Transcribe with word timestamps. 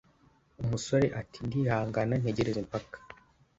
umusore 0.61 1.07
ati"ndihangana 1.21 2.13
ntegereze 2.21 2.59
mpaka 2.67 2.97